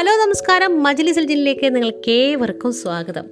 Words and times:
Hello 0.00 0.12
നമസ്കാരം. 0.12 0.82
മജ്ലിസിൽ 0.82 1.26
ജില്ലയിലേക്ക് 1.26 1.74
നിങ്ങൾക്ക് 1.74 2.10
ഏവർക്കും 2.10 2.72
സ്വാഗതം. 2.72 3.24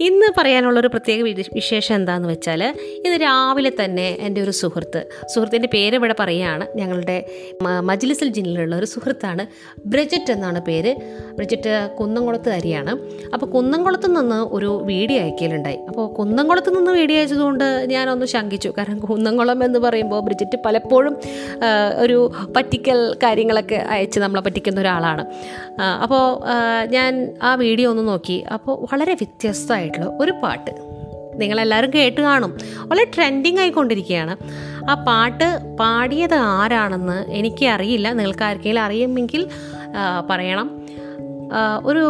ഇന്ന് 0.00 0.26
പറയാനുള്ളൊരു 0.38 0.88
പ്രത്യേക 0.88 1.22
വിശേഷം 1.54 1.94
എന്താണെന്ന് 1.94 2.28
വെച്ചാൽ 2.28 2.64
ഇന്ന് 3.06 3.16
രാവിലെ 3.22 3.72
തന്നെ 3.84 4.16
എന്റെ 4.20 4.40
ഒരു 4.40 4.50
സുഹൃത്ത് 4.50 5.04
സുഹൃത്തിന്റെ 5.34 5.68
പേര് 5.74 5.94
ഇവിടെ 5.94 6.14
പറയുകയാണ്. 6.18 6.66
ഞങ്ങളുടെ 6.76 7.24
മ- 7.62 7.80
മജ്ലിസിൽ 7.80 8.28
ജില്ലയിലുള്ള 8.28 8.76
ഒരു 8.76 8.86
സുഹൃത്താണ് 8.86 9.46
ബ്രജറ്റ് 9.86 10.32
എന്നാണ് 10.32 10.60
പേര്. 10.60 10.96
ബ്രിജറ്റ് 11.34 11.90
കുന്നംകുളത്തുകാരിയാണ്. 12.00 12.98
അപ്പോൾ 13.34 13.46
കുന്നംകുളത്ത് 13.46 14.20
നിന്ന് 14.20 14.54
ഒരു 14.54 14.80
വീഡിയോ 14.84 15.22
അയക്കലുണ്ടായി. 15.22 15.76
അപ്പോൾ 15.76 16.14
കുന്നംകുളത്ത് 16.14 16.78
നിന്ന് 16.78 16.90
വീഡിയോ 16.90 17.18
അയച്ചതുകൊണ്ട് 17.18 17.64
ഞാനൊന്ന് 17.86 18.26
ശങ്കിച്ചു. 18.26 18.72
കാരണം 18.78 18.98
കുന്നംകുളം 18.98 19.64
എന്ന് 19.64 19.78
പറയുമ്പോൾ 19.78 20.20
ബ്രിജറ്റ് 20.20 20.58
പലപ്പോഴും 20.66 21.16
ഒരു 22.00 22.32
പറ്റിക്കൽ 22.56 23.14
കാര്യങ്ങളൊക്കെ 23.22 23.74
അയച്ച് 23.74 24.20
നമ്മളെ 24.20 24.42
പറ്റിക്കുന്ന 24.42 24.80
ഒരാളാണ്. 24.80 25.26
ആ, 25.80 26.02
അപ്പോൾ 26.16 26.36
ഞാൻ 26.92 27.12
ആ 27.42 27.54
വീഡിയോ 27.54 27.86
ഒന്ന് 27.92 28.08
നോക്കി. 28.08 28.36
അപ്പോൾ 28.54 28.74
വളരെ 28.90 29.14
വ്യത്യസ്തമായിട്ടുള്ള 29.14 30.06
ഒരു 30.20 30.32
പാട്ട് 30.42 30.72
നിങ്ങളെല്ലാവരും 31.40 31.90
കേട്ട് 31.94 32.20
കാണും. 32.20 32.52
വളരെ 32.90 33.04
ട്രെൻഡിങ് 33.14 33.60
ആയിക്കൊണ്ടിരിക്കുകയാണ്. 33.62 34.34
ആ 34.90 34.94
പാട്ട് 35.08 35.48
പാടിയത് 35.80 36.34
ആരാണെന്ന് 36.34 37.18
എനിക്ക് 37.38 37.66
അറിയില്ല 37.74 38.12
നിങ്ങൾക്ക് 38.12 38.44
ആർക്കെങ്കിലും 38.48 38.82
അറിയുമെങ്കിൽ 38.82 39.44
പറയണം. 40.30 40.70
ഒരു 41.84 42.06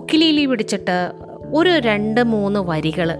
ഉക്കിലീലി 0.00 0.46
പിടിച്ചിട്ട് 0.46 0.98
ഒരു 1.60 1.74
രണ്ട് 1.88 2.22
മൂന്ന് 2.34 2.60
വരികൾ 2.72 3.10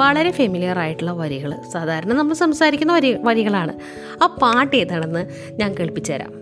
വളരെ 0.00 0.30
ഫെമിലിയർ 0.30 0.78
ആയിട്ടുള്ള 0.78 1.12
വരികൾ 1.22 1.52
സാധാരണ 1.72 2.12
നമ്മൾ 2.22 2.34
സംസാരിക്കുന്ന 2.44 2.92
വരി 2.98 3.12
വരികളാണ്. 3.30 3.74
ആ 4.22 4.26
പാട്ട് 4.42 4.74
ഏതാണെന്ന് 4.82 5.24
ഞാൻ 5.62 5.72
കേൾപ്പിച്ചു 5.80 6.12
തരാം 6.12 6.39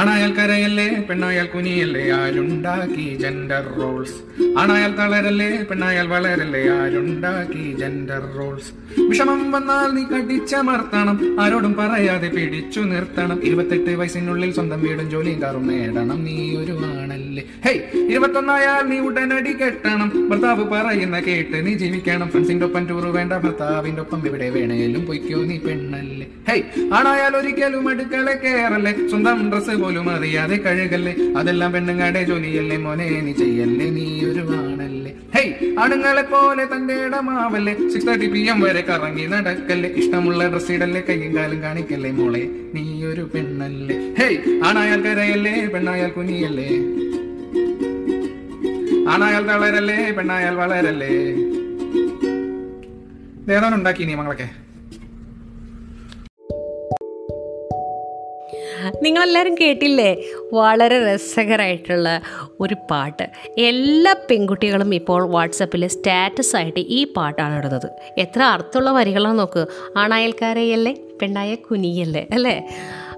ആണായാൽ 0.00 0.32
കരയല്ലേ 0.36 0.86
പെണ്ണായാൽ 1.08 1.46
കുനിയല്ലേ 1.54 2.02
ആരുണ്ടാക്കി 2.18 3.06
ജെൻഡർ 3.22 3.64
റോൾസ് 3.78 4.18
ആണായാൽ 4.60 4.92
തളരല്ലേ 5.00 5.48
പെണ്ണായാൽ 5.70 6.06
വളരല്ലേ 6.12 6.62
ആരുണ്ടാക്കി 6.80 7.64
ജെൻഡർ 7.80 8.24
റോൾസ് 8.36 8.70
വിഷമം 9.10 9.40
വന്നാൽ 9.54 9.88
നീ 9.96 10.02
കടിച്ചമർത്തണം 10.12 11.16
ആരോടും 11.42 11.72
പറയാതെ 11.80 12.28
പിടിച്ചു 12.36 12.80
നിർത്തണം. 12.92 13.38
ഇരുപത്തെട്ട് 13.48 13.92
വയസ്സിനുള്ളിൽ 14.00 14.50
സ്വന്തം 14.58 14.80
വീടും 14.84 15.06
ജോലിയും 15.12 15.38
കാറും 15.42 15.64
നേടണം 15.70 16.18
നീ 16.28 16.36
ഒരു 16.60 16.74
ആണല്ലേ. 16.90 17.42
ഹേയ് 17.66 17.82
ഇരുപത്തൊന്നായാൽ 18.12 18.82
നീ 18.90 18.98
ഉടനടി 19.08 19.52
കെട്ടണം. 19.60 20.08
ഭർത്താവ് 20.30 20.64
പറയുന്ന 20.74 21.18
കേട്ട് 21.28 21.58
നീ 21.66 21.74
ജീവിക്കണം. 21.82 22.28
ഫ്രണ്ട്സിന്റെ 22.32 22.66
ഒപ്പം 22.68 22.86
ടൂറ് 22.90 23.10
വേണ്ട 23.18 23.32
ഭർത്താവിന്റെ 23.44 24.02
ഒപ്പം 24.06 24.22
ഇവിടെ 24.30 24.48
വേണേലും 24.56 25.04
പൊയ്ക്കോ 25.10 25.42
നീ 25.50 25.58
പെണ്ണല്ലേ. 25.66 26.26
ഹേയ് 26.50 26.64
ആണായാൽ 26.98 27.34
ഒരിക്കലും 27.42 27.86
അടുക്കള 27.92 28.28
കേറല്ലേ 28.46 28.94
സ്വന്തം 29.12 29.46
ഡ്രസ്സ് 29.52 29.70
പോലും 29.90 30.08
അറിയാതെ 30.14 30.56
കഴുകല്ലേ? 30.64 31.12
അതെല്ലാം 31.38 31.70
പെണ്ണുങ്ങളുടെ 31.74 32.20
ജോലിയല്ലേ 32.28 32.76
മോനെ? 32.84 33.06
നീ 33.26 33.32
ചെയ്യല്ലേ? 33.40 33.86
നീ 33.96 34.04
ഒരു 34.28 34.42
ആണല്ലേ? 34.58 35.12
ഹേയ് 35.34 35.50
ആണുങ്ങളെ 35.82 36.22
പോലെ 36.32 36.64
തന്റെ 36.72 36.94
ഇടമാവല്ലേ? 37.06 37.74
സിക്സ് 37.92 38.06
തേർട്ടി 38.08 38.26
പി 38.34 38.42
എം 38.52 38.58
വരെ 38.66 38.82
കറങ്ങി 38.90 39.24
നടക്കല്ലേ? 39.32 39.88
ഇഷ്ടമുള്ള 40.02 40.46
ഡ്രസ് 40.52 40.70
ഇടല്ലേ? 40.76 41.02
കയ്യും 41.08 41.32
കാലും 41.38 41.60
കാണിക്കല്ലേ 41.66 42.12
മോളെ? 42.20 42.44
നീ 42.76 42.84
ഒരു 43.10 43.24
പെണ്ണല്ലേ? 43.34 43.98
ഹേയ് 44.20 44.38
ആണായാൽ 44.68 45.02
കരയല്ലേ? 45.08 45.54
പെണ്ണായാൽ 45.74 46.12
കുനിയല്ലേ? 46.18 46.70
ആണായാൽ 49.14 49.44
തളരല്ലേ? 49.52 50.00
പെണ്ണായാൽ 50.18 50.56
വളരല്ലേ? 50.62 51.12
ഏതാണ് 53.56 53.74
ഉണ്ടാക്കി 53.80 54.02
നിയമങ്ങളൊക്കെ? 54.10 54.50
നിങ്ങളെല്ലാവരും 59.02 59.54
കേട്ടില്ലേ? 59.54 60.10
വളരെ 60.52 61.14
രസകരമായിട്ടുള്ള 61.14 62.08
ഒരു 62.60 62.76
പാട്ട്. 62.90 63.26
എല്ലാ 63.58 64.12
പെൺകുട്ടികളും 64.30 64.94
ഇപ്പോൾ 64.94 65.30
വാട്സപ്പിൽ 65.30 65.86
സ്റ്റാറ്റസ് 65.86 66.56
ആയിട്ട് 66.56 66.80
ഈ 66.80 67.12
പാട്ടാണ് 67.16 67.58
ഇടുന്നത്. 67.58 67.88
എത്ര 68.18 68.42
അർത്ഥമുള്ള 68.42 68.90
വരികളാണ് 68.90 69.38
നോക്ക്. 69.38 69.64
ആണായൽക്കാരെയല്ലേ 69.96 70.94
പെണ്ണായ 71.22 71.54
കുനിയല്ലേ 71.54 72.26
അല്ലേ? 72.32 72.56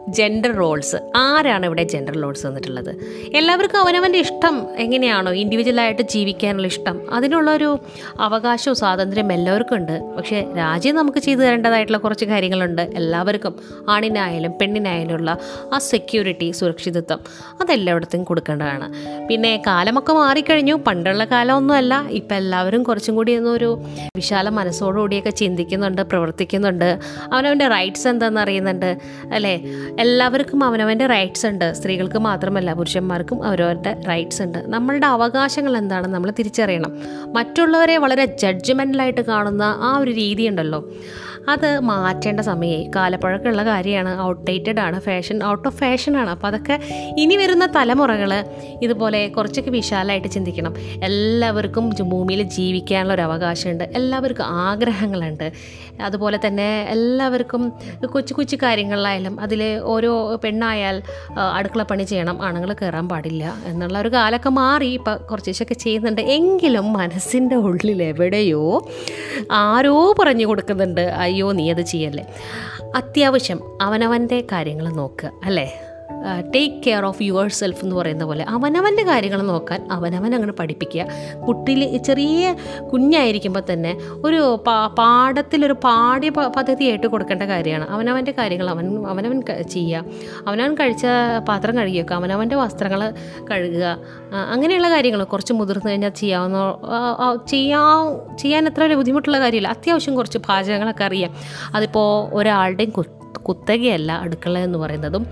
ജെൻഡർ 0.08 0.52
റോൾസ് 0.52 0.96
ആരാണ് 1.16 1.66
ഇവിടെ 1.66 1.82
ജെൻഡർ 1.82 2.22
റോൾസ് 2.22 2.46
വന്നിട്ടുള്ളത്? 2.46 2.96
എല്ലാവർക്കും 3.34 3.78
അവനവന്റെ 3.78 4.18
ഇഷ്ടം 4.18 4.66
എങ്ങനെയാണോ? 4.76 5.32
ഇൻഡിവിജ്വലായിട്ട് 5.32 6.02
ജീവിക്കാനുള്ള 6.02 6.66
ഇഷ്ടം. 6.66 7.14
അതിനുള്ളൊരു 7.14 7.78
അവകാശവും 8.20 8.76
സ്വാതന്ത്ര്യം 8.76 9.32
എല്ലാവർക്കും 9.32 9.76
ഉണ്ട് 9.76 10.16
പക്ഷേ 10.16 10.52
രാജ്യം 10.58 10.94
നമുക്ക് 10.94 11.18
ചെയ്തു 11.18 11.40
തരേണ്ടതായിട്ടുള്ള 11.40 11.98
കുറച്ച് 11.98 12.24
കാര്യങ്ങളുണ്ട്. 12.24 12.82
എല്ലാവർക്കും 12.82 13.54
ആണിനായാലും 13.88 14.52
പെണ്ണിനായാലും 14.60 15.14
ഉള്ള 15.14 15.38
ആ 15.72 15.78
സെക്യൂരിറ്റി 15.78 16.50
സുരക്ഷിതത്വം 16.50 17.20
അതെല്ലായിടത്തും 17.60 18.24
കൊടുക്കേണ്ടതാണ്. 18.24 18.92
പിന്നെ 19.26 19.62
കാലമൊക്കെ 19.66 20.12
മാറിക്കഴിഞ്ഞു. 20.12 20.74
പണ്ടുള്ള 20.74 21.24
കാലമൊന്നുമല്ല. 21.24 22.04
ഇപ്പം 22.10 22.36
എല്ലാവരും 22.36 22.82
കുറച്ചും 22.82 23.14
കൂടി 23.14 23.36
ഒന്നൊരു 23.36 23.82
വിശാല 24.16 24.48
മനസ്സോടുകൂടിയൊക്കെ 24.48 25.30
ചിന്തിക്കുന്നുണ്ട് 25.30 26.02
പ്രവർത്തിക്കുന്നുണ്ട്. 26.02 26.98
അവനവന്റെ 27.32 27.68
റൈറ്റ്സ് 27.68 28.08
എന്താണെന്ന് 28.08 28.40
അറിയുന്നുണ്ട് 28.40 28.98
അല്ലേ? 29.32 29.64
എല്ലാവർക്കും 30.00 30.64
അവനവന്റെ 30.64 31.06
റൈറ്റ്സ് 31.06 31.46
ഉണ്ട്. 31.46 31.72
സ്ത്രീകൾക്ക് 31.72 32.18
മാത്രമല്ല 32.18 32.72
പുരുഷന്മാർക്കും 32.72 33.44
അവരവരുടെ 33.44 34.00
റൈറ്റ്സ് 34.08 34.42
ഉണ്ട്. 34.42 34.58
നമ്മളുടെ 34.66 35.06
അവകാശങ്ങൾ 35.06 35.76
എന്താണെന്ന് 35.76 36.14
നമ്മൾ 36.14 36.30
തിരിച്ചറിയണം. 36.30 36.92
മറ്റുള്ളവരെ 37.32 37.96
വളരെ 37.96 38.24
ജഡ്ജ്മെന്റലായിട്ട് 38.24 39.20
കാണുന്ന 39.20 39.62
ആ 39.62 39.98
ഒരു 39.98 40.10
രീതി 40.10 40.42
ഉണ്ടല്ലോ. 40.42 40.92
അത് 41.48 41.80
മാറ്റേണ്ട 41.80 42.40
സമയമായി 42.40 42.90
കാലപ്പഴക്കമുള്ള 42.96 43.64
കാര്യമാണ്. 43.64 44.22
ഔട്ട്ഡേറ്റഡ് 44.22 44.80
ആണ്. 44.80 45.00
ഫാഷൻ 45.00 45.44
ഔട്ട് 45.44 45.68
ഓഫ് 45.68 45.76
ഫാഷനാണ് 45.76 46.30
അപ്പോൾ 46.30 46.46
അതൊക്കെ 46.46 46.80
ഇനി 47.18 47.36
വരുന്ന 47.36 47.66
തലമുറകൾ 47.66 48.44
ഇതുപോലെ 48.82 49.28
കുറച്ചൊക്കെ 49.28 49.70
വിശാലമായിട്ട് 49.70 50.28
ചിന്തിക്കണം. 50.28 50.74
എല്ലാവർക്കും 51.04 51.90
ഭൂമിയിൽ 52.00 52.42
ജീവിക്കാനുള്ള 52.42 53.14
ഒരു 53.14 53.22
അവകാശമുണ്ട്. 53.22 53.84
എല്ലാവർക്കും 53.84 54.44
ആഗ്രഹങ്ങളുണ്ട്. 54.44 55.52
അതുപോലെ 56.00 56.38
തന്നെ 56.46 56.86
എല്ലാവർക്കും 56.90 57.72
കൊച്ചു 58.04 58.34
കൊച്ചു 58.34 58.56
കാര്യങ്ങളിലായാലും 58.62 59.40
അതിൽ 59.40 59.80
ഓരോ 59.82 60.40
പെണ്ണായാൽ 60.44 61.02
അടുക്കള 61.38 61.82
പണി 61.82 62.02
ചെയ്യണം. 62.02 62.42
ആണുങ്ങൾ 62.42 62.72
കയറാൻ 62.72 63.08
പാടില്ല 63.08 63.54
എന്നുള്ള 63.66 63.98
ഒരു 63.98 64.08
കാലമൊക്കെ 64.08 64.48
മാറി 64.48 64.86
ഇപ്പം 64.86 65.16
കുറച്ച് 65.30 65.50
ദിവസമൊക്കെ 65.50 65.74
ചെയ്യുന്നുണ്ട്. 65.74 66.20
എങ്കിലും 66.20 66.92
മനസ്സിന്റെ 66.92 67.56
ഉള്ളിൽ 67.56 68.02
എവിടെയോ 68.02 68.88
ആരോ 69.50 70.14
പറഞ്ഞു 70.18 70.46
കൊടുക്കുന്നുണ്ട്. 70.46 71.14
അയ്യോ 71.32 71.52
നീ 71.52 71.70
അത് 71.70 71.80
ചെയ്യല്ലേ? 71.80 72.24
അത്യാവശ്യം 72.94 73.78
അവനവന്റെ 73.80 74.44
കാര്യങ്ങൾ 74.52 74.88
നോക്കുക 74.88 75.30
അല്ലേ? 75.44 75.66
Take 76.54 76.82
care 76.86 77.04
of 77.04 77.22
your 77.22 77.48
self 77.48 77.84
എന്ന് 77.84 77.96
പറയുന്ന 77.96 78.24
പോലെ 78.24 78.44
അവനവന്റെ 78.48 79.02
കാര്യങ്ങൾ 79.02 79.42
നോക്കാൻ 79.42 79.88
അവനവൻ 79.92 80.34
അങ്ങോട്ട് 80.34 80.58
പഠിപ്പിക്കുക. 80.58 81.06
കുട്ടിയിൽ 81.48 81.98
ചെറിയ 81.98 82.56
കുഞ്ഞായിരിക്കുമ്പോൾ 82.92 83.62
തന്നെ 83.72 83.98
ഒരു 84.24 84.64
പാ 84.66 84.86
പാഠത്തിലൊരു 84.86 85.72
പാഠ്യ 85.72 86.30
പദ്ധതി 86.30 86.72
പദ്ധതിയായിട്ട് 86.72 87.06
കൊടുക്കേണ്ട 87.06 87.42
കാര്യമാണ്. 87.42 87.90
അവനവന്റെ 87.90 88.34
കാര്യങ്ങൾ 88.38 88.70
അവൻ 88.70 89.06
അവനവൻ 89.06 89.42
ചെയ്യുക. 89.70 90.04
അവനവൻ 90.46 90.74
കഴിച്ച 90.74 91.06
പാത്രം 91.48 91.76
കഴുകി 91.76 91.98
വെക്കുക. 91.98 92.16
അവനവന്റെ 92.16 92.56
വസ്ത്രങ്ങൾ 92.56 93.14
കഴുകുക. 93.50 93.98
അങ്ങനെയുള്ള 94.52 94.90
കാര്യങ്ങൾ 94.90 95.24
കുറച്ച് 95.24 95.52
മുതിർന്നു 95.52 95.90
കഴിഞ്ഞാൽ 95.90 96.10
ചെയ്യാവുന്ന 96.10 96.58
ചെയ്യാ 97.46 97.80
ചെയ്യാൻ 98.38 98.66
അത്ര 98.66 98.82
വലിയ 98.82 98.96
ബുദ്ധിമുട്ടുള്ള 98.96 99.40
കാര്യമില്ല. 99.40 99.68
അത്യാവശ്യം 99.68 100.14
കുറച്ച് 100.14 100.38
പാചകങ്ങളൊക്കെ 100.38 101.04
അറിയാം. 101.04 101.34
അതിപ്പോൾ 101.74 102.34
ഒരാളുടെയും 102.34 102.90
കുത്തകയല്ല 103.36 104.12
അടുക്കള 104.12 104.58
എന്ന് 104.58 104.78
പറയുന്നതും 104.78 105.26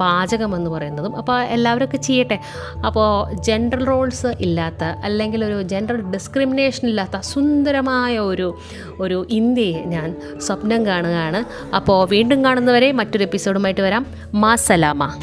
പാചകം 0.00 0.56
എന്ന് 0.56 0.70
പറയുന്നതും. 0.70 1.16
അപ്പോൾ 1.16 1.40
എല്ലാവരൊക്കെ 1.40 1.96
ചെയ്യട്ടെ? 1.96 2.38
അപ്പോൾ 2.86 3.32
ജെൻഡർ 3.32 3.84
റോൾസ് 3.84 4.26
ഇല്ലാത്ത 4.26 4.84
അല്ലെങ്കിൽ 4.84 5.44
ഒരു 5.44 5.62
ജെൻഡർ 5.62 6.10
ഡിസ്ക്രിമിനേഷൻ 6.10 6.88
ഇല്ലാത്ത 6.88 7.20
സുന്ദരമായ 7.20 8.18
ഒരു 8.18 8.58
ഒരു 9.00 9.26
ഇന്ത്യയെ 9.30 9.84
ഞാൻ 9.84 10.38
സ്വപ്നം 10.40 10.86
കാണുകയാണ്. 10.86 11.44
അപ്പോൾ 11.74 12.08
വീണ്ടും 12.08 12.44
കാണുന്നവരെ 12.44 12.92
മറ്റൊരു 12.92 13.22
എപ്പിസോഡുമായിട്ട് 13.22 13.80
വരാം. 13.80 14.06
മാസലാമ. 14.34 15.18